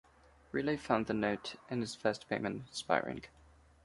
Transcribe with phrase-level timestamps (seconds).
[0.51, 3.25] Riley found the note and his first payment inspiring.